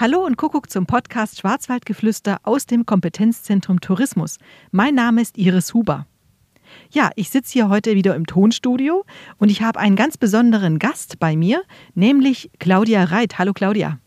Hallo 0.00 0.24
und 0.24 0.38
Kuckuck 0.38 0.70
zum 0.70 0.86
Podcast 0.86 1.40
Schwarzwaldgeflüster 1.40 2.38
aus 2.44 2.64
dem 2.64 2.86
Kompetenzzentrum 2.86 3.82
Tourismus. 3.82 4.38
Mein 4.70 4.94
Name 4.94 5.20
ist 5.20 5.36
Iris 5.36 5.74
Huber. 5.74 6.06
Ja, 6.90 7.10
ich 7.16 7.28
sitze 7.28 7.52
hier 7.52 7.68
heute 7.68 7.94
wieder 7.94 8.14
im 8.16 8.26
Tonstudio 8.26 9.04
und 9.36 9.50
ich 9.50 9.60
habe 9.60 9.78
einen 9.78 9.96
ganz 9.96 10.16
besonderen 10.16 10.78
Gast 10.78 11.18
bei 11.18 11.36
mir, 11.36 11.60
nämlich 11.94 12.50
Claudia 12.58 13.04
Reit. 13.04 13.38
Hallo 13.38 13.52
Claudia. 13.52 13.98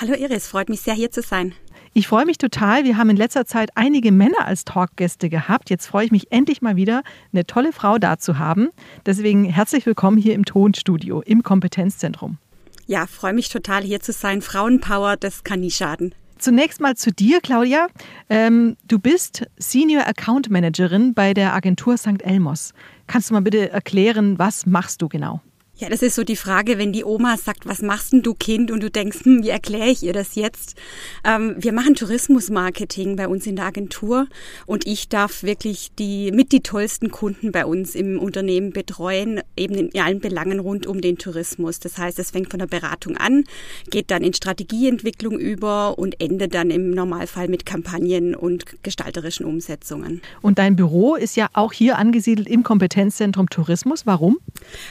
Hallo 0.00 0.14
Iris, 0.14 0.46
freut 0.46 0.70
mich 0.70 0.80
sehr 0.80 0.94
hier 0.94 1.10
zu 1.10 1.20
sein. 1.20 1.52
Ich 1.92 2.08
freue 2.08 2.24
mich 2.24 2.38
total. 2.38 2.84
Wir 2.84 2.96
haben 2.96 3.10
in 3.10 3.18
letzter 3.18 3.44
Zeit 3.44 3.72
einige 3.74 4.10
Männer 4.10 4.46
als 4.46 4.64
Talkgäste 4.64 5.28
gehabt. 5.28 5.68
Jetzt 5.68 5.86
freue 5.86 6.06
ich 6.06 6.12
mich 6.12 6.32
endlich 6.32 6.62
mal 6.62 6.76
wieder, 6.76 7.02
eine 7.30 7.44
tolle 7.44 7.74
Frau 7.74 7.98
da 7.98 8.16
zu 8.16 8.38
haben. 8.38 8.70
Deswegen 9.04 9.44
herzlich 9.44 9.84
willkommen 9.84 10.16
hier 10.16 10.34
im 10.34 10.46
Tonstudio, 10.46 11.20
im 11.20 11.42
Kompetenzzentrum. 11.42 12.38
Ja, 12.86 13.06
freue 13.06 13.32
mich 13.32 13.48
total 13.48 13.82
hier 13.82 14.00
zu 14.00 14.12
sein. 14.12 14.42
Frauenpower, 14.42 15.16
das 15.16 15.44
kann 15.44 15.60
nie 15.60 15.70
schaden. 15.70 16.14
Zunächst 16.38 16.80
mal 16.80 16.96
zu 16.96 17.12
dir, 17.12 17.40
Claudia. 17.40 17.86
Ähm, 18.28 18.76
du 18.88 18.98
bist 18.98 19.46
Senior 19.58 20.08
Account 20.08 20.50
Managerin 20.50 21.14
bei 21.14 21.34
der 21.34 21.54
Agentur 21.54 21.96
St. 21.96 22.20
Elmos. 22.24 22.72
Kannst 23.06 23.30
du 23.30 23.34
mal 23.34 23.42
bitte 23.42 23.70
erklären, 23.70 24.40
was 24.40 24.66
machst 24.66 25.02
du 25.02 25.08
genau? 25.08 25.40
Ja, 25.82 25.88
das 25.88 26.00
ist 26.00 26.14
so 26.14 26.22
die 26.22 26.36
Frage, 26.36 26.78
wenn 26.78 26.92
die 26.92 27.04
Oma 27.04 27.36
sagt, 27.36 27.66
was 27.66 27.82
machst 27.82 28.12
denn 28.12 28.22
du 28.22 28.34
Kind? 28.34 28.70
Und 28.70 28.84
du 28.84 28.88
denkst, 28.88 29.24
hm, 29.24 29.42
wie 29.42 29.48
erkläre 29.48 29.88
ich 29.88 30.04
ihr 30.04 30.12
das 30.12 30.36
jetzt? 30.36 30.76
Ähm, 31.24 31.56
wir 31.58 31.72
machen 31.72 31.96
Tourismusmarketing 31.96 33.16
bei 33.16 33.26
uns 33.26 33.48
in 33.48 33.56
der 33.56 33.64
Agentur 33.64 34.28
und 34.66 34.86
ich 34.86 35.08
darf 35.08 35.42
wirklich 35.42 35.90
die, 35.98 36.30
mit 36.30 36.52
die 36.52 36.60
tollsten 36.60 37.10
Kunden 37.10 37.50
bei 37.50 37.66
uns 37.66 37.96
im 37.96 38.20
Unternehmen 38.20 38.70
betreuen, 38.70 39.40
eben 39.56 39.74
in 39.74 40.00
allen 40.00 40.20
Belangen 40.20 40.60
rund 40.60 40.86
um 40.86 41.00
den 41.00 41.18
Tourismus. 41.18 41.80
Das 41.80 41.98
heißt, 41.98 42.16
es 42.20 42.30
fängt 42.30 42.50
von 42.50 42.60
der 42.60 42.68
Beratung 42.68 43.16
an, 43.16 43.42
geht 43.90 44.12
dann 44.12 44.22
in 44.22 44.34
Strategieentwicklung 44.34 45.36
über 45.36 45.98
und 45.98 46.20
endet 46.20 46.54
dann 46.54 46.70
im 46.70 46.92
Normalfall 46.92 47.48
mit 47.48 47.66
Kampagnen 47.66 48.36
und 48.36 48.84
gestalterischen 48.84 49.44
Umsetzungen. 49.44 50.22
Und 50.42 50.60
dein 50.60 50.76
Büro 50.76 51.16
ist 51.16 51.36
ja 51.36 51.48
auch 51.54 51.72
hier 51.72 51.98
angesiedelt 51.98 52.46
im 52.46 52.62
Kompetenzzentrum 52.62 53.50
Tourismus. 53.50 54.06
Warum? 54.06 54.38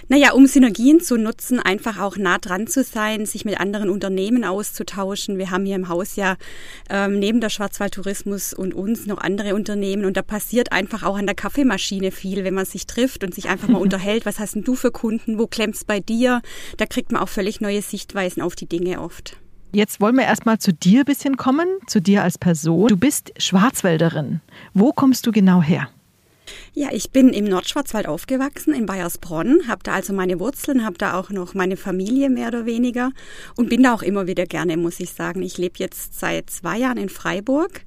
Naja, 0.10 0.34
um 0.34 0.48
Synergie 0.48 0.81
Synergien 0.82 1.00
zu 1.00 1.18
nutzen, 1.18 1.60
einfach 1.60 2.00
auch 2.00 2.18
nah 2.18 2.40
dran 2.40 2.66
zu 2.66 2.84
sein, 2.84 3.28
sich 3.28 3.46
mit 3.46 3.60
anderen 3.60 3.90
Unternehmen 3.90 4.44
auszutauschen. 4.44 5.38
Wir 5.38 5.52
haben 5.52 5.64
hier 5.64 5.76
im 5.76 5.90
Haus 5.90 6.16
ja 6.16 6.38
ähm, 6.90 7.20
neben 7.20 7.40
der 7.40 7.50
Schwarzwald 7.50 7.94
Tourismus 7.94 8.52
und 8.54 8.74
uns 8.74 9.06
noch 9.06 9.20
andere 9.20 9.54
Unternehmen 9.54 10.06
und 10.06 10.18
da 10.18 10.24
passiert 10.24 10.72
einfach 10.72 11.04
auch 11.04 11.18
an 11.18 11.28
der 11.28 11.36
Kaffeemaschine 11.36 12.10
viel, 12.10 12.44
wenn 12.44 12.56
man 12.56 12.66
sich 12.66 12.88
trifft 12.88 13.24
und 13.24 13.36
sich 13.36 13.48
einfach 13.48 13.68
mal 13.68 13.78
unterhält. 13.82 14.26
Was 14.26 14.40
hast 14.40 14.56
denn 14.56 14.64
du 14.64 14.74
für 14.74 14.92
Kunden? 14.92 15.38
Wo 15.38 15.46
klemmt's 15.46 15.86
bei 15.86 16.00
dir? 16.00 16.42
Da 16.78 16.88
kriegt 16.88 17.12
man 17.12 17.22
auch 17.22 17.30
völlig 17.30 17.62
neue 17.62 17.84
Sichtweisen 17.84 18.42
auf 18.42 18.56
die 18.56 18.68
Dinge 18.68 19.02
oft. 19.02 19.38
Jetzt 19.74 20.02
wollen 20.02 20.16
wir 20.16 20.24
erstmal 20.24 20.58
zu 20.58 20.74
dir 20.74 21.02
ein 21.02 21.06
bisschen 21.06 21.38
kommen, 21.38 21.68
zu 21.86 22.02
dir 22.02 22.24
als 22.24 22.40
Person. 22.40 22.88
Du 22.88 22.98
bist 22.98 23.32
Schwarzwälderin. 23.38 24.42
Wo 24.74 24.92
kommst 24.92 25.28
du 25.28 25.32
genau 25.32 25.62
her? 25.62 25.90
Ja, 26.74 26.90
ich 26.92 27.12
bin 27.12 27.30
im 27.30 27.46
Nordschwarzwald 27.46 28.08
aufgewachsen, 28.08 28.74
in 28.74 28.86
Bayersbronn, 28.86 29.68
habe 29.68 29.84
da 29.84 29.94
also 29.94 30.14
meine 30.14 30.40
Wurzeln, 30.40 30.86
habe 30.86 30.98
da 30.98 31.20
auch 31.20 31.30
noch 31.30 31.54
meine 31.54 31.78
Familie 31.78 32.30
mehr 32.30 32.48
oder 32.48 32.66
weniger 32.66 33.12
und 33.56 33.70
bin 33.70 33.84
da 33.84 33.94
auch 33.94 34.02
immer 34.02 34.28
wieder 34.28 34.46
gerne, 34.46 34.78
muss 34.78 35.00
ich 35.00 35.12
sagen. 35.12 35.42
Ich 35.42 35.58
lebe 35.58 35.76
jetzt 35.78 36.20
seit 36.20 36.50
zwei 36.50 36.78
Jahren 36.78 36.98
in 36.98 37.10
Freiburg 37.10 37.82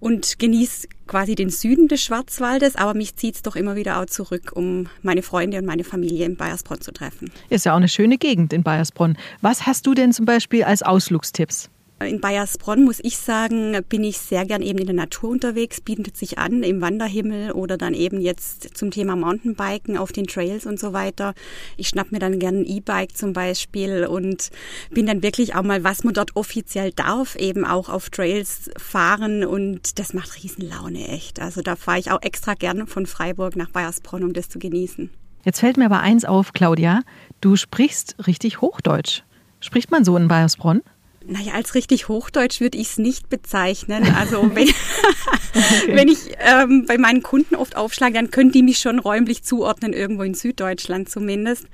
und 0.00 0.38
genieße 0.38 0.88
quasi 1.06 1.34
den 1.34 1.50
Süden 1.50 1.88
des 1.88 2.02
Schwarzwaldes, 2.02 2.76
aber 2.76 2.94
mich 2.94 3.16
zieht 3.16 3.36
es 3.36 3.42
doch 3.42 3.56
immer 3.56 3.76
wieder 3.76 4.00
auch 4.00 4.06
zurück, 4.06 4.52
um 4.54 4.88
meine 5.02 5.22
Freunde 5.22 5.58
und 5.58 5.66
meine 5.66 5.84
Familie 5.84 6.26
in 6.26 6.36
Bayersbronn 6.36 6.80
zu 6.80 6.92
treffen. 6.92 7.30
Ist 7.50 7.66
ja 7.66 7.72
auch 7.72 7.76
eine 7.76 7.88
schöne 7.88 8.18
Gegend 8.18 8.52
in 8.52 8.62
Bayersbronn. 8.62 9.16
Was 9.40 9.66
hast 9.66 9.86
du 9.86 9.94
denn 9.94 10.12
zum 10.12 10.26
Beispiel 10.26 10.64
als 10.64 10.82
Ausflugstipps? 10.82 11.70
In 12.06 12.20
Bayersbronn 12.20 12.84
muss 12.84 13.00
ich 13.02 13.16
sagen, 13.16 13.78
bin 13.88 14.04
ich 14.04 14.18
sehr 14.18 14.44
gern 14.44 14.62
eben 14.62 14.78
in 14.78 14.86
der 14.86 14.94
Natur 14.94 15.30
unterwegs, 15.30 15.80
bietet 15.80 16.16
sich 16.16 16.38
an 16.38 16.62
im 16.62 16.80
Wanderhimmel 16.80 17.52
oder 17.52 17.76
dann 17.76 17.94
eben 17.94 18.20
jetzt 18.20 18.76
zum 18.76 18.90
Thema 18.90 19.16
Mountainbiken 19.16 19.96
auf 19.96 20.12
den 20.12 20.26
Trails 20.26 20.66
und 20.66 20.78
so 20.78 20.92
weiter. 20.92 21.34
Ich 21.76 21.88
schnapp 21.88 22.12
mir 22.12 22.18
dann 22.18 22.38
gern 22.38 22.60
ein 22.60 22.64
E-Bike 22.64 23.16
zum 23.16 23.32
Beispiel 23.32 24.06
und 24.06 24.50
bin 24.90 25.06
dann 25.06 25.22
wirklich 25.22 25.54
auch 25.54 25.62
mal, 25.62 25.84
was 25.84 26.04
man 26.04 26.14
dort 26.14 26.36
offiziell 26.36 26.92
darf, 26.92 27.36
eben 27.36 27.64
auch 27.64 27.88
auf 27.88 28.10
Trails 28.10 28.70
fahren 28.76 29.44
und 29.44 29.98
das 29.98 30.14
macht 30.14 30.42
Riesenlaune 30.42 31.08
echt. 31.08 31.40
Also 31.40 31.62
da 31.62 31.76
fahre 31.76 31.98
ich 31.98 32.10
auch 32.10 32.22
extra 32.22 32.54
gern 32.54 32.86
von 32.86 33.06
Freiburg 33.06 33.56
nach 33.56 33.70
Bayersbronn, 33.70 34.24
um 34.24 34.32
das 34.32 34.48
zu 34.48 34.58
genießen. 34.58 35.10
Jetzt 35.44 35.60
fällt 35.60 35.76
mir 35.76 35.86
aber 35.86 36.00
eins 36.00 36.24
auf, 36.24 36.52
Claudia, 36.52 37.02
du 37.40 37.56
sprichst 37.56 38.16
richtig 38.26 38.60
Hochdeutsch. 38.60 39.22
Spricht 39.60 39.90
man 39.90 40.04
so 40.04 40.16
in 40.16 40.28
Bayersbronn? 40.28 40.82
Naja, 41.26 41.54
als 41.54 41.74
richtig 41.74 42.08
Hochdeutsch 42.08 42.60
würde 42.60 42.76
ich 42.76 42.90
es 42.90 42.98
nicht 42.98 43.30
bezeichnen. 43.30 44.14
Also 44.14 44.42
wenn, 44.54 44.68
okay. 44.68 45.96
wenn 45.96 46.08
ich 46.08 46.18
ähm, 46.38 46.84
bei 46.86 46.98
meinen 46.98 47.22
Kunden 47.22 47.54
oft 47.54 47.76
aufschlage, 47.76 48.14
dann 48.14 48.30
können 48.30 48.52
die 48.52 48.62
mich 48.62 48.78
schon 48.78 48.98
räumlich 48.98 49.42
zuordnen, 49.42 49.92
irgendwo 49.92 50.22
in 50.22 50.34
Süddeutschland 50.34 51.08
zumindest. 51.08 51.66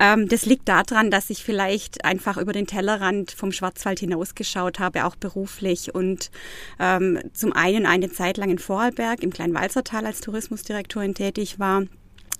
Ähm, 0.00 0.28
das 0.28 0.44
liegt 0.44 0.68
daran, 0.68 1.10
dass 1.10 1.30
ich 1.30 1.44
vielleicht 1.44 2.04
einfach 2.04 2.36
über 2.36 2.52
den 2.52 2.66
Tellerrand 2.66 3.30
vom 3.30 3.52
Schwarzwald 3.52 4.00
hinausgeschaut 4.00 4.80
habe, 4.80 5.04
auch 5.04 5.16
beruflich. 5.16 5.94
Und 5.94 6.30
ähm, 6.80 7.20
zum 7.32 7.52
einen 7.52 7.86
eine 7.86 8.10
Zeit 8.10 8.36
lang 8.38 8.50
in 8.50 8.58
Vorarlberg 8.58 9.22
im 9.22 9.32
Kleinwalzertal 9.32 10.04
als 10.04 10.20
Tourismusdirektorin 10.20 11.14
tätig 11.14 11.58
war 11.60 11.84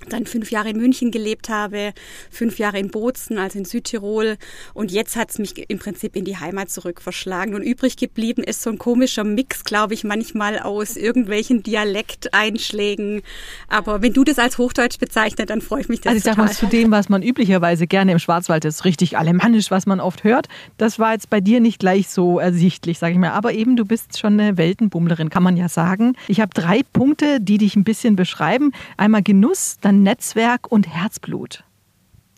dann 0.08 0.26
fünf 0.26 0.50
Jahre 0.50 0.70
in 0.70 0.76
München 0.76 1.10
gelebt 1.10 1.48
habe, 1.48 1.92
fünf 2.30 2.58
Jahre 2.58 2.78
in 2.78 2.90
Bozen, 2.90 3.38
also 3.38 3.58
in 3.58 3.64
Südtirol. 3.64 4.36
Und 4.74 4.92
jetzt 4.92 5.16
hat 5.16 5.30
es 5.30 5.38
mich 5.38 5.68
im 5.68 5.78
Prinzip 5.78 6.16
in 6.16 6.24
die 6.24 6.36
Heimat 6.36 6.70
zurück 6.70 7.00
verschlagen. 7.00 7.54
Und 7.54 7.62
übrig 7.62 7.96
geblieben 7.96 8.42
ist 8.42 8.62
so 8.62 8.70
ein 8.70 8.78
komischer 8.78 9.24
Mix, 9.24 9.64
glaube 9.64 9.94
ich, 9.94 10.04
manchmal 10.04 10.58
aus 10.58 10.96
irgendwelchen 10.96 11.62
Dialekteinschlägen. 11.62 13.22
Aber 13.68 14.02
wenn 14.02 14.12
du 14.12 14.24
das 14.24 14.38
als 14.38 14.58
Hochdeutsch 14.58 14.98
bezeichnest, 14.98 15.50
dann 15.50 15.60
freue 15.60 15.82
ich 15.82 15.88
mich 15.88 16.00
das 16.00 16.10
Also 16.10 16.18
ich 16.18 16.24
sage 16.24 16.40
mal, 16.40 16.52
zu 16.52 16.66
dem, 16.66 16.90
was 16.90 17.08
man 17.08 17.22
üblicherweise 17.22 17.86
gerne 17.86 18.12
im 18.12 18.18
Schwarzwald 18.18 18.64
ist, 18.64 18.84
richtig 18.84 19.18
alemannisch, 19.18 19.70
was 19.70 19.86
man 19.86 20.00
oft 20.00 20.24
hört, 20.24 20.48
das 20.78 20.98
war 20.98 21.12
jetzt 21.12 21.30
bei 21.30 21.40
dir 21.40 21.60
nicht 21.60 21.78
gleich 21.78 22.08
so 22.08 22.38
ersichtlich, 22.38 22.98
sage 22.98 23.12
ich 23.12 23.18
mal. 23.18 23.30
Aber 23.30 23.52
eben, 23.52 23.76
du 23.76 23.84
bist 23.84 24.18
schon 24.18 24.38
eine 24.38 24.56
Weltenbummlerin, 24.56 25.30
kann 25.30 25.42
man 25.42 25.56
ja 25.56 25.68
sagen. 25.68 26.14
Ich 26.28 26.40
habe 26.40 26.50
drei 26.54 26.82
Punkte, 26.92 27.40
die 27.40 27.58
dich 27.58 27.76
ein 27.76 27.84
bisschen 27.84 28.16
beschreiben. 28.16 28.72
Einmal 28.96 29.22
Genuss, 29.22 29.78
dann 29.86 30.02
Netzwerk 30.02 30.72
und 30.72 30.88
Herzblut. 30.88 31.62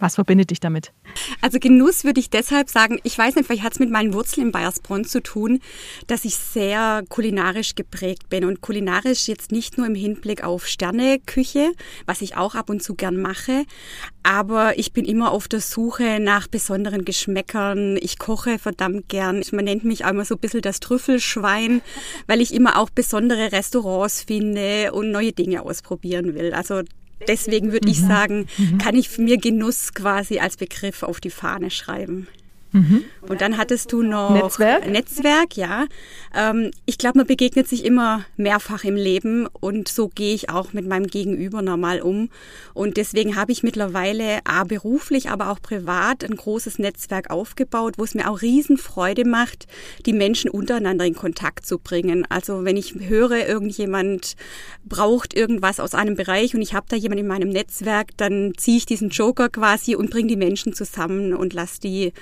Was 0.01 0.17
verbindet 0.17 0.51
dich 0.51 0.61
damit? 0.61 0.93
Also 1.41 1.59
Genuss 1.59 2.05
würde 2.05 2.21
ich 2.21 2.29
deshalb 2.29 2.69
sagen, 2.69 3.01
ich 3.05 3.17
weiß 3.17 3.35
nicht, 3.35 3.47
vielleicht 3.47 3.63
hat 3.63 3.73
es 3.73 3.79
mit 3.79 3.91
meinen 3.91 4.13
Wurzeln 4.13 4.49
in 4.49 4.53
Bayersbronn 4.53 5.07
zu 5.07 5.23
tun, 5.23 5.61
dass 6.07 6.27
ich 6.27 6.37
sehr 6.37 7.03
kulinarisch 7.09 7.75
geprägt 7.75 8.29
bin. 8.29 8.45
Und 8.45 8.61
kulinarisch 8.61 9.29
jetzt 9.29 9.51
nicht 9.51 9.79
nur 9.79 9.87
im 9.87 9.95
Hinblick 9.95 10.45
auf 10.45 10.67
Sterneküche, 10.67 11.73
was 12.05 12.21
ich 12.21 12.37
auch 12.37 12.55
ab 12.55 12.69
und 12.69 12.83
zu 12.83 12.95
gern 12.95 13.17
mache, 13.17 13.65
aber 14.23 14.79
ich 14.79 14.93
bin 14.93 15.07
immer 15.07 15.33
auf 15.33 15.49
der 15.49 15.61
Suche 15.61 16.21
nach 16.21 16.49
besonderen 16.49 17.07
Geschmäckern. 17.07 17.97
Ich 17.97 18.19
koche 18.19 18.59
verdammt 18.59 19.09
gern. 19.09 19.43
Man 19.53 19.65
nennt 19.65 19.85
mich 19.85 20.05
auch 20.05 20.11
immer 20.11 20.27
so 20.27 20.35
ein 20.35 20.41
bisschen 20.41 20.61
das 20.61 20.81
Trüffelschwein, 20.81 21.81
weil 22.27 22.43
ich 22.43 22.53
immer 22.53 22.79
auch 22.79 22.91
besondere 22.91 23.53
Restaurants 23.53 24.23
finde 24.23 24.93
und 24.93 25.11
neue 25.11 25.33
Dinge 25.33 25.63
ausprobieren 25.63 26.35
will. 26.35 26.53
Also 26.53 26.83
Deswegen 27.27 27.73
würde 27.73 27.89
mhm. 27.89 27.93
ich 27.93 28.01
sagen, 28.01 28.47
mhm. 28.57 28.79
kann 28.79 28.95
ich 28.95 29.19
mir 29.19 29.39
Genuss 29.39 29.95
quasi 29.95 30.39
als 30.39 30.57
Begriff 30.57 31.03
auf 31.03 31.21
die 31.21 31.31
Fahne 31.31 31.71
schreiben. 31.71 32.29
Mhm. 32.73 33.05
Und 33.23 33.41
dann 33.41 33.57
hattest 33.57 33.93
du 33.93 34.03
noch 34.03 34.31
Netzwerk, 34.31 34.89
Netzwerk 34.89 35.57
ja. 35.57 35.87
Ähm, 36.35 36.71
ich 36.87 36.99
glaube, 36.99 37.19
man 37.19 37.27
begegnet 37.27 37.69
sich 37.69 37.85
immer 37.85 38.25
mehrfach 38.37 38.85
im 38.85 38.97
Leben 38.97 39.47
und 39.61 39.89
so 39.89 40.09
gehe 40.09 40.35
ich 40.35 40.51
auch 40.51 40.73
mit 40.73 40.87
meinem 40.87 41.07
Gegenüber 41.07 41.63
normal 41.63 42.01
um. 42.01 42.31
Und 42.75 42.97
deswegen 42.97 43.37
habe 43.37 43.53
ich 43.53 43.63
mittlerweile 43.63 44.41
a 44.45 44.65
beruflich, 44.65 45.31
aber 45.31 45.51
auch 45.51 45.61
privat 45.61 46.25
ein 46.25 46.37
großes 46.37 46.79
Netzwerk 46.79 47.31
aufgebaut, 47.31 47.95
wo 47.97 48.05
es 48.05 48.15
mir 48.15 48.31
auch 48.31 48.43
Riesenfreude 48.43 49.25
macht, 49.25 49.67
die 50.07 50.13
Menschen 50.13 50.51
untereinander 50.51 51.05
in 51.05 51.15
Kontakt 51.15 51.67
zu 51.67 51.79
bringen. 51.79 52.27
Also 52.29 52.65
wenn 52.65 52.77
ich 52.77 52.95
höre, 52.95 53.47
irgendjemand 53.47 54.37
braucht 54.85 55.35
irgendwas 55.35 55.81
aus 55.81 55.95
einem 55.95 56.17
Bereich 56.17 56.55
und 56.55 56.63
ich 56.63 56.75
habe 56.75 56.87
da 56.89 56.97
jemand 56.97 57.21
in 57.21 57.27
meinem 57.27 57.49
Netzwerk, 57.49 58.17
dann 58.17 58.53
ziehe 58.57 58.79
ich 58.79 58.87
diesen 58.87 59.11
Joker 59.11 59.49
quasi 59.49 59.95
und 59.95 60.11
bringe 60.11 60.29
die 60.29 60.37
Menschen 60.37 60.73
zusammen 60.73 61.35
und 61.35 61.53
lasse 61.53 61.81
die 61.81 62.13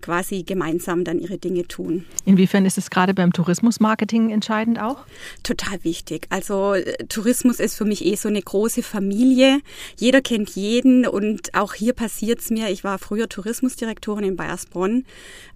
quasi 0.00 0.42
gemeinsam 0.42 1.04
dann 1.04 1.18
ihre 1.18 1.38
Dinge 1.38 1.66
tun. 1.66 2.04
Inwiefern 2.24 2.66
ist 2.66 2.78
es 2.78 2.90
gerade 2.90 3.14
beim 3.14 3.32
Tourismusmarketing 3.32 4.30
entscheidend 4.30 4.80
auch? 4.80 5.04
Total 5.42 5.82
wichtig. 5.84 6.26
Also 6.30 6.74
äh, 6.74 7.04
Tourismus 7.08 7.60
ist 7.60 7.76
für 7.76 7.84
mich 7.84 8.04
eh 8.04 8.16
so 8.16 8.28
eine 8.28 8.42
große 8.42 8.82
Familie. 8.82 9.60
Jeder 9.98 10.20
kennt 10.20 10.50
jeden 10.50 11.06
und 11.06 11.54
auch 11.54 11.74
hier 11.74 11.92
passiert 11.92 12.40
es 12.40 12.50
mir. 12.50 12.70
Ich 12.70 12.84
war 12.84 12.98
früher 12.98 13.28
Tourismusdirektorin 13.28 14.24
in 14.24 14.36
Bayersbronn. 14.36 15.04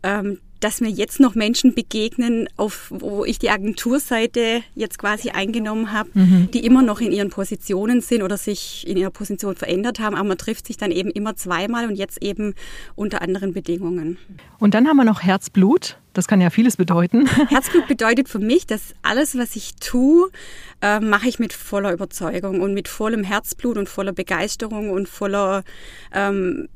Ähm, 0.02 0.38
dass 0.60 0.80
mir 0.80 0.90
jetzt 0.90 1.20
noch 1.20 1.34
Menschen 1.34 1.74
begegnen, 1.74 2.48
auf 2.56 2.86
wo 2.90 3.24
ich 3.24 3.38
die 3.38 3.50
Agenturseite 3.50 4.62
jetzt 4.74 4.98
quasi 4.98 5.30
eingenommen 5.30 5.92
habe, 5.92 6.10
mhm. 6.14 6.50
die 6.52 6.64
immer 6.64 6.82
noch 6.82 7.00
in 7.00 7.12
ihren 7.12 7.30
Positionen 7.30 8.00
sind 8.00 8.22
oder 8.22 8.36
sich 8.36 8.86
in 8.86 8.96
ihrer 8.96 9.10
Position 9.10 9.56
verändert 9.56 10.00
haben, 10.00 10.14
aber 10.14 10.28
man 10.28 10.38
trifft 10.38 10.66
sich 10.66 10.76
dann 10.76 10.90
eben 10.90 11.10
immer 11.10 11.34
zweimal 11.36 11.88
und 11.88 11.96
jetzt 11.96 12.22
eben 12.22 12.54
unter 12.94 13.22
anderen 13.22 13.52
Bedingungen. 13.52 14.18
Und 14.58 14.74
dann 14.74 14.86
haben 14.86 14.96
wir 14.96 15.04
noch 15.04 15.22
Herzblut. 15.22 15.96
Das 16.12 16.26
kann 16.26 16.40
ja 16.40 16.50
vieles 16.50 16.76
bedeuten. 16.76 17.26
Herzblut 17.48 17.86
bedeutet 17.86 18.28
für 18.28 18.40
mich, 18.40 18.66
dass 18.66 18.94
alles, 19.02 19.38
was 19.38 19.54
ich 19.54 19.76
tue, 19.76 20.30
äh, 20.82 20.98
mache 20.98 21.28
ich 21.28 21.38
mit 21.38 21.52
voller 21.52 21.92
Überzeugung 21.92 22.60
und 22.60 22.74
mit 22.74 22.88
vollem 22.88 23.22
Herzblut 23.22 23.78
und 23.78 23.88
voller 23.88 24.12
Begeisterung 24.12 24.90
und 24.90 25.08
voller 25.08 25.62
ähm, 26.12 26.68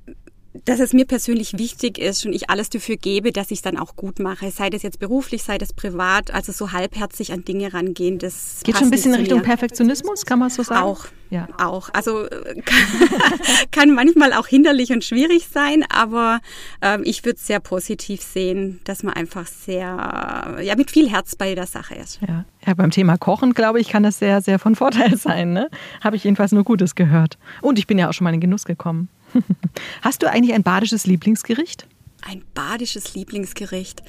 dass 0.65 0.79
es 0.79 0.93
mir 0.93 1.05
persönlich 1.05 1.59
wichtig 1.59 1.99
ist 1.99 2.25
und 2.25 2.33
ich 2.33 2.49
alles 2.49 2.71
dafür 2.71 2.97
gebe, 2.97 3.33
dass 3.33 3.51
ich 3.51 3.59
es 3.59 3.63
dann 3.63 3.77
auch 3.77 3.97
gut 3.97 4.21
mache. 4.21 4.51
Sei 4.53 4.71
das 4.71 4.83
jetzt 4.83 5.01
beruflich, 5.01 5.43
sei 5.43 5.59
das 5.59 5.73
privat, 5.73 6.33
also 6.33 6.53
so 6.53 6.71
halbherzig 6.71 7.33
an 7.33 7.45
Dinge 7.45 7.75
rangehen. 7.75 8.21
Das 8.21 8.61
geht 8.63 8.77
schon 8.77 8.87
ein 8.87 8.91
bisschen 8.91 9.15
in 9.15 9.21
Richtung 9.21 9.43
Perfektionismus, 9.43 10.25
kann 10.25 10.39
man 10.39 10.51
so 10.51 10.63
sagen? 10.63 10.85
Auch, 10.85 11.07
ja. 11.31 11.49
auch. 11.59 11.91
Also 11.93 12.27
kann, 12.65 13.09
kann 13.73 13.95
manchmal 13.95 14.33
auch 14.33 14.47
hinderlich 14.47 14.93
und 14.93 15.03
schwierig 15.03 15.49
sein, 15.53 15.85
aber 15.89 16.41
ähm, 16.83 17.03
ich 17.05 17.25
würde 17.25 17.37
es 17.37 17.47
sehr 17.49 17.59
positiv 17.59 18.23
sehen, 18.23 18.81
dass 18.85 19.03
man 19.03 19.15
einfach 19.15 19.49
sehr, 19.49 20.57
ja, 20.63 20.77
mit 20.77 20.93
viel 20.93 21.11
Herz 21.11 21.35
bei 21.35 21.57
der 21.57 21.67
Sache 21.67 21.97
ist. 21.97 22.21
Ja. 22.27 22.45
ja, 22.65 22.75
beim 22.75 22.93
Thema 22.93 23.19
Kochen, 23.19 23.55
glaube 23.55 23.81
ich, 23.81 23.89
kann 23.89 24.05
das 24.05 24.21
sehr, 24.21 24.41
sehr 24.41 24.61
von 24.61 24.77
Vorteil 24.77 25.17
sein. 25.19 25.53
Ne? 25.53 25.69
Habe 26.01 26.15
ich 26.15 26.23
jedenfalls 26.23 26.53
nur 26.53 26.63
Gutes 26.63 26.95
gehört. 26.95 27.39
Und 27.61 27.81
ich 27.81 27.89
bin 27.89 27.99
ja 27.99 28.09
auch 28.09 28.13
schon 28.13 28.25
mal 28.25 28.31
in 28.31 28.37
den 28.37 28.49
Genuss 28.49 28.65
gekommen. 28.65 29.09
Hast 30.03 30.23
du 30.23 30.31
eigentlich 30.31 30.55
ein 30.55 30.63
badisches 30.63 31.07
Lieblingsgericht? 31.07 31.87
Ein 32.23 32.43
badisches 32.55 33.15
Lieblingsgericht. 33.15 34.03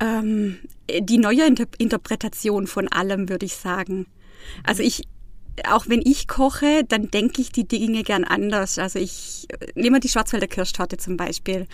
Ähm, 0.00 0.58
die 1.00 1.18
neue 1.18 1.46
Inter 1.46 1.66
Interpretation 1.78 2.66
von 2.66 2.88
allem, 2.88 3.28
würde 3.28 3.46
ich 3.46 3.54
sagen. 3.54 4.06
Also 4.64 4.82
ich, 4.82 5.02
auch 5.68 5.84
wenn 5.88 6.02
ich 6.04 6.28
koche, 6.28 6.84
dann 6.86 7.10
denke 7.10 7.40
ich 7.40 7.50
die 7.52 7.66
Dinge 7.66 8.02
gern 8.02 8.24
anders. 8.24 8.78
Also 8.78 8.98
ich 8.98 9.46
nehme 9.74 10.00
die 10.00 10.08
Schwarzwälder 10.08 10.46
Kirschtorte 10.46 10.96
zum 10.96 11.16
Beispiel. 11.16 11.66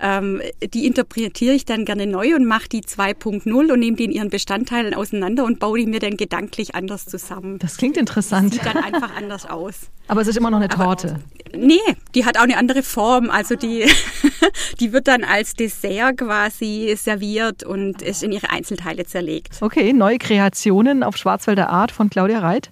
Ähm, 0.00 0.40
die 0.72 0.86
interpretiere 0.86 1.54
ich 1.54 1.64
dann 1.64 1.84
gerne 1.84 2.06
neu 2.06 2.34
und 2.34 2.44
mache 2.44 2.68
die 2.68 2.82
2.0 2.82 3.72
und 3.72 3.78
nehme 3.78 3.96
die 3.96 4.04
in 4.04 4.12
ihren 4.12 4.30
Bestandteilen 4.30 4.94
auseinander 4.94 5.44
und 5.44 5.58
baue 5.58 5.78
die 5.78 5.86
mir 5.86 6.00
dann 6.00 6.16
gedanklich 6.16 6.74
anders 6.74 7.06
zusammen. 7.06 7.58
Das 7.58 7.76
klingt 7.76 7.96
interessant. 7.96 8.54
Sieht 8.54 8.64
dann 8.64 8.76
einfach 8.76 9.14
anders 9.16 9.46
aus. 9.46 9.90
Aber 10.06 10.22
es 10.22 10.28
ist 10.28 10.36
immer 10.36 10.50
noch 10.50 10.58
eine 10.58 10.68
Torte. 10.68 11.20
Aber, 11.52 11.58
nee, 11.58 11.78
die 12.14 12.24
hat 12.24 12.38
auch 12.38 12.42
eine 12.42 12.56
andere 12.56 12.82
Form. 12.82 13.30
Also 13.30 13.56
die, 13.56 13.86
die 14.80 14.92
wird 14.92 15.08
dann 15.08 15.24
als 15.24 15.54
Dessert 15.54 16.18
quasi 16.18 16.94
serviert 16.96 17.62
und 17.62 18.02
ist 18.02 18.22
in 18.22 18.32
ihre 18.32 18.50
Einzelteile 18.50 19.04
zerlegt. 19.04 19.56
Okay, 19.60 19.92
neue 19.92 20.18
Kreationen 20.18 21.02
auf 21.02 21.16
Schwarzwälder 21.16 21.68
Art 21.68 21.92
von 21.92 22.08
Claudia 22.08 22.38
Reit. 22.38 22.70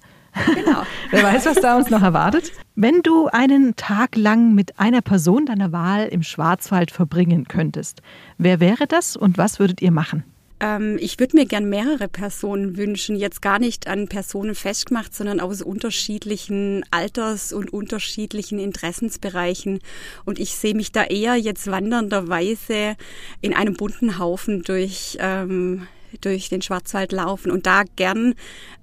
Genau. 0.55 0.83
Wer 1.11 1.23
weiß, 1.23 1.47
was 1.47 1.61
da 1.61 1.77
uns 1.77 1.91
noch 1.91 2.03
erwartet. 2.03 2.53
Wenn 2.75 3.03
du 3.03 3.27
einen 3.29 3.77
Tag 3.77 4.17
lang 4.17 4.55
mit 4.55 4.79
einer 4.79 5.01
Person 5.01 5.47
deiner 5.47 5.73
Wahl 5.73 6.07
im 6.09 6.23
Schwarzwald 6.23 6.91
verbringen 6.91 7.49
könntest, 7.49 8.03
wer 8.39 8.61
wäre 8.61 8.87
das 8.87 9.17
und 9.17 9.39
was 9.39 9.59
würdet 9.59 9.81
ihr 9.81 9.93
machen? 9.93 10.25
Ähm, 10.59 10.97
ich 11.01 11.19
würde 11.19 11.37
mir 11.37 11.47
gern 11.47 11.69
mehrere 11.69 12.09
Personen 12.09 12.77
wünschen, 12.77 13.17
jetzt 13.17 13.43
gar 13.43 13.59
nicht 13.59 13.87
an 13.87 14.09
Personen 14.09 14.55
festgemacht, 14.55 15.15
sondern 15.15 15.41
aus 15.41 15.63
unterschiedlichen 15.63 16.85
Alters- 16.91 17.53
und 17.53 17.73
unterschiedlichen 17.73 18.59
Interessensbereichen. 18.59 19.81
Und 20.25 20.39
ich 20.39 20.53
sehe 20.53 20.75
mich 20.75 20.93
da 20.93 21.05
eher 21.05 21.37
jetzt 21.37 21.71
wandernderweise 21.71 22.97
in 23.43 23.55
einem 23.55 23.75
bunten 23.75 24.19
Haufen 24.19 24.63
durch 24.63 25.19
ähm, 25.21 25.87
durch 26.21 26.49
den 26.49 26.63
Schwarzwald 26.63 27.13
laufen 27.13 27.51
und 27.51 27.67
da 27.67 27.83
gern 27.97 28.35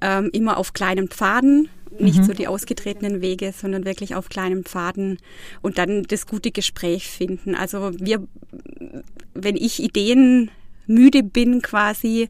ähm, 0.02 0.30
immer 0.34 0.58
auf 0.58 0.74
kleinen 0.74 1.08
Pfaden, 1.08 1.70
nicht 2.00 2.20
mhm. 2.20 2.24
so 2.24 2.34
die 2.34 2.48
ausgetretenen 2.48 3.22
Wege, 3.22 3.54
sondern 3.56 3.86
wirklich 3.86 4.16
auf 4.16 4.30
kleinen 4.30 4.64
Pfaden 4.64 5.20
und 5.62 5.78
dann 5.78 6.04
das 6.04 6.26
gute 6.26 6.52
Gespräch 6.52 7.08
finden. 7.08 7.56
Also 7.56 7.92
wir, 8.00 8.26
wenn 9.34 9.56
ich 9.56 9.82
Ideen 9.82 10.50
müde 10.88 11.24
bin 11.24 11.62
quasi, 11.62 12.30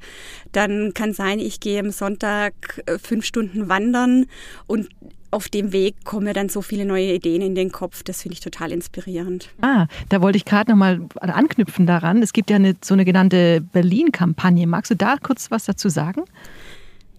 dann 0.51 0.93
kann 0.93 1.13
sein, 1.13 1.39
ich 1.39 1.59
gehe 1.59 1.79
am 1.79 1.91
Sonntag 1.91 2.83
äh, 2.85 2.99
fünf 2.99 3.25
Stunden 3.25 3.69
wandern 3.69 4.25
und 4.67 4.89
auf 5.33 5.49
dem 5.49 5.73
Weg 5.73 6.05
kommen 6.05 6.25
mir 6.25 6.33
dann 6.33 6.49
so 6.49 6.61
viele 6.61 6.85
neue 6.85 7.13
Ideen 7.13 7.41
in 7.41 7.55
den 7.55 7.71
Kopf. 7.71 8.03
Das 8.03 8.21
finde 8.21 8.33
ich 8.33 8.39
total 8.39 8.71
inspirierend. 8.71 9.49
Ah, 9.61 9.87
da 10.09 10.21
wollte 10.21 10.37
ich 10.37 10.45
gerade 10.45 10.71
nochmal 10.71 11.01
anknüpfen 11.19 11.85
daran. 11.85 12.21
Es 12.21 12.33
gibt 12.33 12.49
ja 12.49 12.55
eine, 12.55 12.75
so 12.81 12.93
eine 12.93 13.05
genannte 13.05 13.61
Berlin-Kampagne. 13.61 14.67
Magst 14.67 14.91
du 14.91 14.95
da 14.95 15.17
kurz 15.21 15.51
was 15.51 15.65
dazu 15.65 15.89
sagen? 15.89 16.23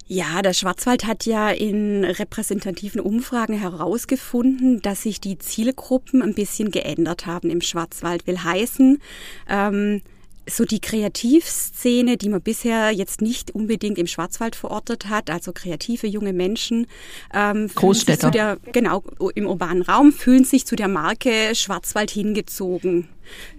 Ja, 0.07 0.43
der 0.43 0.53
Schwarzwald 0.53 1.07
hat 1.07 1.25
ja 1.25 1.51
in 1.51 2.05
repräsentativen 2.05 3.01
Umfragen 3.01 3.59
herausgefunden, 3.59 4.83
dass 4.83 5.03
sich 5.03 5.19
die 5.19 5.39
Zielgruppen 5.39 6.21
ein 6.21 6.35
bisschen 6.35 6.71
geändert 6.71 7.25
haben 7.25 7.49
im 7.49 7.63
Schwarzwald. 7.63 8.27
Will 8.27 8.39
heißen, 8.39 9.01
ähm, 9.49 10.03
so 10.49 10.65
die 10.65 10.81
Kreativszene, 10.81 12.17
die 12.17 12.29
man 12.29 12.43
bisher 12.43 12.91
jetzt 12.91 13.21
nicht 13.21 13.51
unbedingt 13.53 13.99
im 13.99 14.07
Schwarzwald 14.07 14.57
verortet 14.57 15.09
hat, 15.09 15.31
also 15.31 15.53
kreative 15.53 16.07
junge 16.07 16.33
Menschen, 16.33 16.87
ähm, 17.33 17.69
Großstädter. 17.75 18.31
Der, 18.31 18.59
genau, 18.73 19.03
im 19.35 19.47
urbanen 19.47 19.83
Raum 19.83 20.13
fühlen 20.13 20.45
sich 20.45 20.67
zu 20.67 20.77
der 20.77 20.89
Marke 20.89 21.55
Schwarzwald 21.55 22.11
hingezogen. 22.11 23.09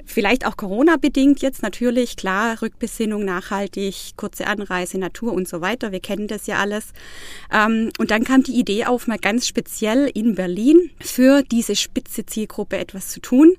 Vielleicht 0.06 0.46
auch 0.46 0.58
Corona-bedingt 0.58 1.42
jetzt 1.42 1.64
natürlich, 1.64 2.16
klar, 2.16 2.62
Rückbesinnung, 2.62 3.26
nachhaltig, 3.26 4.12
kurze 4.16 4.46
Anreise, 4.48 5.00
Natur 5.00 5.34
und 5.34 5.48
so 5.48 5.62
weiter. 5.62 5.92
Wir 5.92 6.00
kennen 6.00 6.28
das 6.28 6.46
ja 6.46 6.58
alles. 6.58 6.94
Ähm, 7.52 7.92
und 7.98 8.12
dann 8.12 8.24
kam 8.24 8.44
die 8.44 8.60
Idee 8.60 8.86
auf, 8.86 9.08
mal 9.08 9.18
ganz 9.18 9.48
speziell 9.48 10.10
in 10.14 10.36
Berlin 10.36 10.92
für 11.02 11.42
diese 11.42 11.76
spitze 11.76 12.26
Zielgruppe 12.26 12.78
etwas 12.78 13.10
zu 13.10 13.20
tun. 13.20 13.56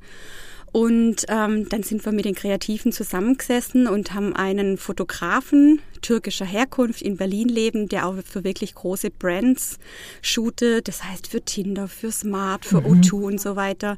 Und 0.77 1.25
ähm, 1.29 1.67
dann 1.71 1.83
sind 1.85 2.05
wir 2.05 2.13
mit 2.13 2.27
den 2.27 2.35
Kreativen 2.35 2.93
zusammengesessen 2.93 3.87
und 3.87 4.13
haben 4.13 4.37
einen 4.37 4.77
Fotografen 4.77 5.81
türkischer 6.03 6.45
Herkunft 6.45 7.01
in 7.01 7.17
Berlin 7.17 7.49
leben, 7.49 7.89
der 7.89 8.07
auch 8.07 8.17
für 8.23 8.45
wirklich 8.45 8.75
große 8.75 9.11
Brands 9.11 9.79
shootet. 10.21 10.87
Das 10.87 11.03
heißt 11.03 11.29
für 11.29 11.41
Tinder, 11.41 11.89
für 11.89 12.13
Smart, 12.13 12.67
für 12.67 12.83
mhm. 12.83 13.01
O2 13.01 13.13
und 13.15 13.41
so 13.41 13.57
weiter. 13.57 13.97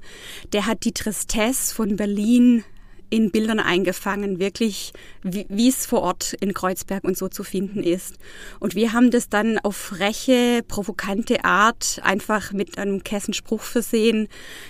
Der 0.52 0.66
hat 0.66 0.84
die 0.84 0.92
Tristesse 0.92 1.74
von 1.74 1.96
Berlin 1.96 2.62
in 3.10 3.30
Bildern 3.30 3.60
eingefangen, 3.60 4.38
wirklich 4.38 4.92
wie, 5.22 5.68
es 5.68 5.86
vor 5.86 6.02
Ort 6.02 6.34
in 6.40 6.54
Kreuzberg 6.54 7.04
und 7.04 7.16
so 7.16 7.28
zu 7.28 7.44
finden 7.44 7.82
ist. 7.82 8.16
Und 8.60 8.74
wir 8.74 8.92
haben 8.92 9.10
das 9.10 9.28
dann 9.28 9.58
auf 9.58 9.76
freche, 9.76 10.62
provokante 10.66 11.44
Art 11.44 12.00
einfach 12.02 12.52
mit 12.52 12.78
einem 12.78 13.04
Kessenspruch 13.04 13.62
versehen. 13.62 14.28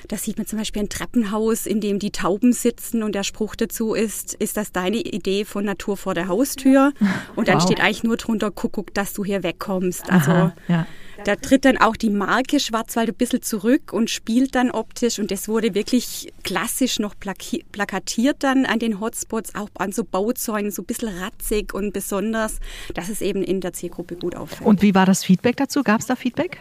Da 0.08 0.16
sieht 0.16 0.38
man 0.38 0.46
zum 0.46 0.58
Beispiel 0.58 0.82
ein 0.82 0.88
Treppenhaus, 0.88 1.66
in 1.66 1.80
dem 1.80 1.98
die 1.98 2.10
Tauben 2.10 2.52
sitzen 2.52 3.02
und 3.02 3.14
der 3.14 3.24
Spruch 3.24 3.56
dazu 3.56 3.94
ist, 3.94 4.34
ist 4.34 4.56
das 4.56 4.72
deine 4.72 4.98
Idee 4.98 5.44
von 5.44 5.64
Natur 5.64 5.96
vor 5.96 6.14
der 6.14 6.28
Haustür? 6.28 6.92
Und 7.36 7.48
dann 7.48 7.56
wow. 7.56 7.62
steht 7.62 7.80
eigentlich 7.80 8.04
nur 8.04 8.16
drunter, 8.16 8.50
guck, 8.50 8.72
guck, 8.72 8.94
dass 8.94 9.12
du 9.12 9.24
hier 9.24 9.42
wegkommst. 9.42 10.10
Also 10.10 10.30
Aha, 10.30 10.56
ja. 10.68 10.86
Da 11.24 11.36
tritt 11.36 11.64
dann 11.64 11.76
auch 11.78 11.96
die 11.96 12.10
Marke 12.10 12.60
Schwarzwald 12.60 13.08
ein 13.08 13.14
bisschen 13.14 13.42
zurück 13.42 13.92
und 13.92 14.10
spielt 14.10 14.54
dann 14.54 14.70
optisch 14.70 15.18
und 15.18 15.30
das 15.30 15.48
wurde 15.48 15.74
wirklich 15.74 16.32
klassisch 16.44 16.98
noch 16.98 17.14
plakatiert 17.18 18.42
dann 18.42 18.66
an 18.66 18.78
den 18.78 19.00
Hotspots, 19.00 19.54
auch 19.54 19.68
an 19.74 19.92
so 19.92 20.04
Bauzäunen, 20.04 20.70
so 20.70 20.82
ein 20.82 20.86
bisschen 20.86 21.08
ratzig 21.08 21.74
und 21.74 21.92
besonders, 21.92 22.60
dass 22.94 23.08
es 23.08 23.20
eben 23.20 23.42
in 23.42 23.60
der 23.60 23.72
Zielgruppe 23.72 24.16
gut 24.16 24.36
auffällt. 24.36 24.66
Und 24.66 24.82
wie 24.82 24.94
war 24.94 25.06
das 25.06 25.24
Feedback 25.24 25.56
dazu? 25.56 25.82
Gab 25.82 26.00
es 26.00 26.06
da 26.06 26.16
Feedback? 26.16 26.58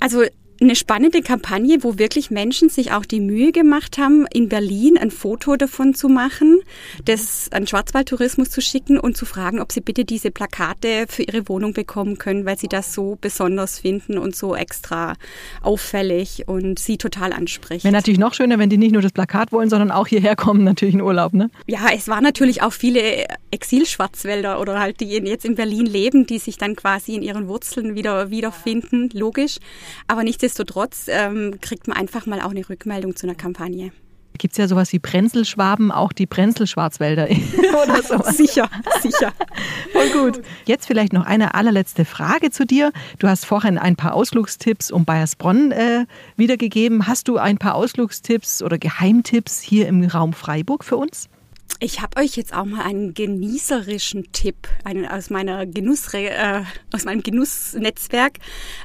Also 0.00 0.24
eine 0.66 0.76
spannende 0.76 1.22
Kampagne, 1.22 1.82
wo 1.82 1.98
wirklich 1.98 2.30
Menschen 2.30 2.68
sich 2.68 2.92
auch 2.92 3.04
die 3.04 3.20
Mühe 3.20 3.52
gemacht 3.52 3.98
haben, 3.98 4.26
in 4.32 4.48
Berlin 4.48 4.98
ein 4.98 5.10
Foto 5.10 5.56
davon 5.56 5.94
zu 5.94 6.08
machen, 6.08 6.60
das 7.04 7.48
an 7.52 7.66
Schwarzwaldtourismus 7.66 8.50
zu 8.50 8.60
schicken 8.60 8.98
und 8.98 9.16
zu 9.16 9.24
fragen, 9.24 9.60
ob 9.60 9.72
sie 9.72 9.80
bitte 9.80 10.04
diese 10.04 10.30
Plakate 10.30 11.06
für 11.08 11.22
ihre 11.22 11.48
Wohnung 11.48 11.72
bekommen 11.72 12.18
können, 12.18 12.44
weil 12.44 12.58
sie 12.58 12.68
das 12.68 12.92
so 12.94 13.18
besonders 13.20 13.80
finden 13.80 14.18
und 14.18 14.36
so 14.36 14.54
extra 14.54 15.14
auffällig 15.62 16.44
und 16.46 16.78
sie 16.78 16.98
total 16.98 17.32
anspricht. 17.32 17.84
Wäre 17.84 17.94
natürlich 17.94 18.20
noch 18.20 18.34
schöner, 18.34 18.58
wenn 18.58 18.70
die 18.70 18.78
nicht 18.78 18.92
nur 18.92 19.02
das 19.02 19.12
Plakat 19.12 19.52
wollen, 19.52 19.70
sondern 19.70 19.90
auch 19.90 20.06
hierher 20.06 20.36
kommen, 20.36 20.64
natürlich 20.64 20.94
in 20.94 21.02
Urlaub, 21.02 21.34
ne? 21.34 21.50
Ja, 21.66 21.88
es 21.94 22.08
waren 22.08 22.22
natürlich 22.22 22.62
auch 22.62 22.72
viele 22.72 23.26
Exilschwarzwälder 23.50 24.60
oder 24.60 24.80
halt 24.80 25.00
die 25.00 25.06
jetzt 25.06 25.44
in 25.44 25.54
Berlin 25.54 25.86
leben, 25.86 26.26
die 26.26 26.38
sich 26.38 26.56
dann 26.56 26.76
quasi 26.76 27.14
in 27.14 27.22
ihren 27.22 27.48
Wurzeln 27.48 27.94
wieder 27.94 28.30
wiederfinden, 28.30 29.10
logisch. 29.12 29.58
Aber 30.06 30.22
nicht 30.24 30.40
nichtsdestotrotz 30.52 31.06
ähm, 31.08 31.58
kriegt 31.60 31.88
man 31.88 31.96
einfach 31.96 32.26
mal 32.26 32.40
auch 32.40 32.50
eine 32.50 32.68
Rückmeldung 32.68 33.16
zu 33.16 33.26
einer 33.26 33.34
Kampagne. 33.34 33.90
Gibt 34.38 34.52
es 34.52 34.58
ja 34.58 34.68
sowas 34.68 34.92
wie 34.92 34.98
Brenzelschwaben, 34.98 35.90
auch 35.90 36.12
die 36.12 36.26
Brenzelschwarzwälder 36.26 37.28
oder 37.82 38.02
so. 38.02 38.18
sicher, 38.30 38.68
sicher. 39.00 39.32
Voll 39.92 40.08
gut. 40.10 40.42
Jetzt 40.66 40.86
vielleicht 40.86 41.12
noch 41.12 41.24
eine 41.24 41.54
allerletzte 41.54 42.04
Frage 42.04 42.50
zu 42.50 42.66
dir. 42.66 42.92
Du 43.18 43.28
hast 43.28 43.46
vorhin 43.46 43.78
ein 43.78 43.96
paar 43.96 44.14
Ausflugstipps 44.14 44.90
um 44.90 45.04
Bayersbronn 45.04 45.72
äh, 45.72 46.06
wiedergegeben. 46.36 47.06
Hast 47.06 47.28
du 47.28 47.38
ein 47.38 47.56
paar 47.56 47.74
Ausflugstipps 47.74 48.62
oder 48.62 48.78
Geheimtipps 48.78 49.60
hier 49.60 49.86
im 49.88 50.04
Raum 50.04 50.32
Freiburg 50.32 50.84
für 50.84 50.96
uns? 50.96 51.28
Ich 51.84 52.00
habe 52.00 52.20
euch 52.20 52.36
jetzt 52.36 52.54
auch 52.54 52.64
mal 52.64 52.82
einen 52.82 53.12
genießerischen 53.12 54.30
Tipp 54.30 54.68
einen 54.84 55.04
aus 55.04 55.30
meiner 55.30 55.66
Genuss 55.66 56.14
äh, 56.14 56.62
aus 56.92 57.04
meinem 57.04 57.24
Genussnetzwerk. 57.24 58.34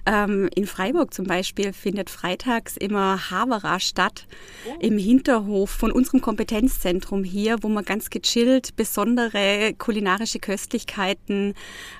Ähm, 0.08 0.50
in 0.56 0.66
Freiburg 0.66 1.13
zum 1.13 1.27
Beispiel 1.27 1.74
findet 1.74 2.10
freitags 2.10 2.75
immer 2.75 3.30
Havara 3.30 3.80
statt 3.80 4.25
oh. 4.68 4.80
im 4.80 4.98
Hinterhof 4.98 5.70
von 5.70 5.92
unserem 5.92 6.22
Kompetenzzentrum 6.22 7.24
hier, 7.24 7.62
wo 7.62 7.70
man 7.70 7.86
ganz 7.86 8.10
gechillt 8.10 8.75
besondere 8.75 9.75
kulinarische 9.77 10.39
Köstlichkeiten 10.39 11.54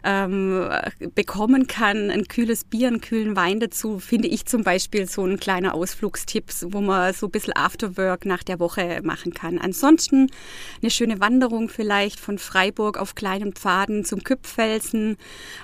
ähm, 0.04 0.68
bekommen 1.13 1.68
kann. 1.68 2.10
Ein 2.10 2.27
kühles 2.27 2.63
Bier, 2.63 2.88
einen 2.88 3.01
kühlen 3.01 3.36
Wein 3.36 3.60
dazu 3.60 4.00
finde 4.00 4.30
ich 4.30 4.48
zum 4.48 4.63
Beispiel 4.63 5.08
so 5.08 5.24
ein 5.24 5.39
kleiner 5.39 5.75
Ausflugstipp, 5.75 6.46
wo 6.63 6.82
man 6.82 7.13
so 7.13 7.27
ein 7.27 7.32
bisschen 7.32 7.56
Afterwork 7.56 8.25
nach 8.25 8.42
der 8.42 8.60
Woche 8.60 9.01
machen 9.04 9.36
kann. 9.36 9.60
Ansonsten 9.60 10.32
eine 10.88 10.91
schöne 10.91 11.20
Wanderung 11.20 11.67
vielleicht 11.67 12.17
von 12.17 12.38
Freiburg 12.38 12.98
auf 12.98 13.13
kleinen 13.13 13.51
Pfaden 13.53 14.06
zum 14.06 14.24
Küpfelsen, 14.24 15.17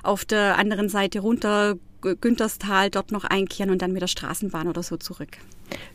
auf 0.03 0.25
der 0.25 0.57
anderen 0.57 0.89
Seite 0.89 1.19
runter 1.19 1.75
Günterstal, 2.19 2.89
dort 2.89 3.13
noch 3.13 3.23
einkehren 3.23 3.69
und 3.71 3.81
dann 3.81 3.93
mit 3.93 4.01
der 4.01 4.07
Straßenbahn 4.07 4.67
oder 4.67 4.83
so 4.83 4.97
zurück. 4.97 5.37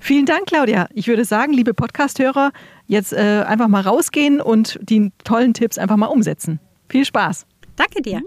Vielen 0.01 0.25
Dank, 0.25 0.47
Claudia. 0.47 0.89
Ich 0.95 1.07
würde 1.07 1.27
sagen, 1.27 1.53
liebe 1.53 1.75
Podcasthörer, 1.75 2.53
jetzt 2.87 3.13
äh, 3.13 3.45
einfach 3.47 3.69
mal 3.69 3.83
rausgehen 3.83 4.41
und 4.41 4.79
die 4.81 5.13
tollen 5.25 5.53
Tipps 5.53 5.77
einfach 5.77 5.99
mal 5.99 6.07
umsetzen. 6.07 6.61
Viel 6.89 7.05
Spaß. 7.05 7.45
Danke 7.77 8.01
dir. 8.01 8.23